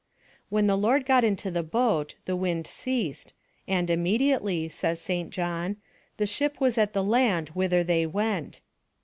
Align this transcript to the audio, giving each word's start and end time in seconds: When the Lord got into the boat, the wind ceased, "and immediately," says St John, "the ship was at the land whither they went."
When 0.49 0.65
the 0.65 0.75
Lord 0.79 1.05
got 1.05 1.23
into 1.23 1.51
the 1.51 1.61
boat, 1.61 2.15
the 2.25 2.35
wind 2.35 2.65
ceased, 2.65 3.33
"and 3.67 3.87
immediately," 3.87 4.67
says 4.67 4.99
St 4.99 5.29
John, 5.29 5.75
"the 6.17 6.25
ship 6.25 6.59
was 6.59 6.75
at 6.79 6.93
the 6.93 7.03
land 7.03 7.49
whither 7.49 7.83
they 7.83 8.07
went." 8.07 8.61